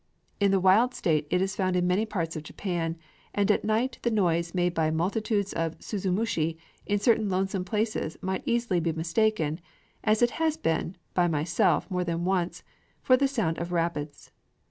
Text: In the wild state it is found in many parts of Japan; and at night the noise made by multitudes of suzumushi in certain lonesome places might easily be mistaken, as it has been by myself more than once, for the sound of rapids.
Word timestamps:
In 0.39 0.49
the 0.49 0.59
wild 0.59 0.95
state 0.95 1.27
it 1.29 1.43
is 1.43 1.55
found 1.55 1.75
in 1.75 1.85
many 1.85 2.07
parts 2.07 2.35
of 2.35 2.41
Japan; 2.41 2.97
and 3.35 3.51
at 3.51 3.63
night 3.63 3.99
the 4.01 4.09
noise 4.09 4.55
made 4.55 4.73
by 4.73 4.89
multitudes 4.89 5.53
of 5.53 5.77
suzumushi 5.77 6.57
in 6.87 6.97
certain 6.97 7.29
lonesome 7.29 7.63
places 7.63 8.17
might 8.19 8.41
easily 8.47 8.79
be 8.79 8.93
mistaken, 8.93 9.59
as 10.03 10.23
it 10.23 10.31
has 10.41 10.57
been 10.57 10.95
by 11.13 11.27
myself 11.27 11.85
more 11.91 12.03
than 12.03 12.25
once, 12.25 12.63
for 13.03 13.15
the 13.15 13.27
sound 13.27 13.59
of 13.59 13.71
rapids. 13.71 14.31